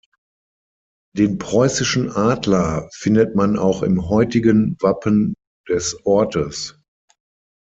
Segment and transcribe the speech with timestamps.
[1.15, 5.35] Den preußischen Adler findet man auch im heutigen Wappen
[5.69, 6.79] de Ortes.